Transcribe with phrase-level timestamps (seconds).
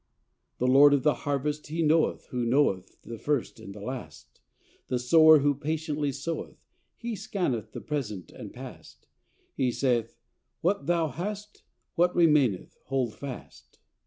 [0.57, 4.41] The Lord of the harvest, He knoweth Who knoweth the first and the last:
[4.87, 6.65] The Sower who patiently soweth,
[6.97, 9.05] He scanneth the present and past:
[9.53, 10.17] He saith,"
[10.61, 11.61] What thou hast,
[11.93, 13.77] what remaineth, hold fast."